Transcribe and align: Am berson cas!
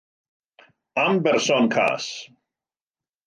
Am 1.01 1.19
berson 1.27 1.69
cas! 1.75 2.09